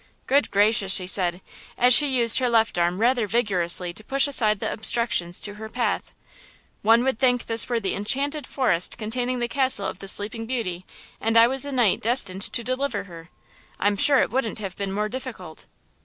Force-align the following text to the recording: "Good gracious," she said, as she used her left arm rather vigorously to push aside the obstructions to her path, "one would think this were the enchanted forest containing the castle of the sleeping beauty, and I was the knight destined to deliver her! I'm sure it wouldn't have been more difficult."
"Good 0.25 0.49
gracious," 0.49 0.91
she 0.91 1.05
said, 1.05 1.41
as 1.77 1.93
she 1.93 2.07
used 2.07 2.39
her 2.39 2.49
left 2.49 2.79
arm 2.79 2.99
rather 2.99 3.27
vigorously 3.27 3.93
to 3.93 4.03
push 4.03 4.25
aside 4.27 4.59
the 4.59 4.73
obstructions 4.73 5.39
to 5.41 5.53
her 5.61 5.69
path, 5.69 6.11
"one 6.81 7.03
would 7.03 7.19
think 7.19 7.45
this 7.45 7.69
were 7.69 7.79
the 7.79 7.93
enchanted 7.93 8.47
forest 8.47 8.97
containing 8.97 9.37
the 9.37 9.47
castle 9.47 9.85
of 9.85 9.99
the 9.99 10.07
sleeping 10.07 10.47
beauty, 10.47 10.87
and 11.19 11.37
I 11.37 11.45
was 11.47 11.61
the 11.61 11.71
knight 11.71 12.01
destined 12.01 12.41
to 12.41 12.63
deliver 12.63 13.03
her! 13.03 13.29
I'm 13.79 13.95
sure 13.95 14.23
it 14.23 14.31
wouldn't 14.31 14.57
have 14.57 14.75
been 14.75 14.91
more 14.91 15.07
difficult." 15.07 15.67